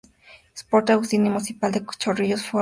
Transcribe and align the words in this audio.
Sport 0.55 0.89
Agustino 0.89 1.27
y 1.27 1.29
Municipal 1.29 1.71
de 1.71 1.85
Chorrillos 1.85 1.99
fueron 1.99 1.99
promovidos 1.99 2.17
desde 2.17 2.29
la 2.31 2.39
Copa 2.39 2.57
Perú. 2.57 2.59